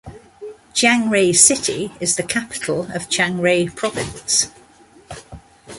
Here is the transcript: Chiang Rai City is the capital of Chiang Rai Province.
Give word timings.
Chiang 0.73 1.11
Rai 1.11 1.31
City 1.31 1.91
is 1.99 2.15
the 2.15 2.23
capital 2.23 2.87
of 2.91 3.07
Chiang 3.07 3.39
Rai 3.39 3.69
Province. 3.69 4.47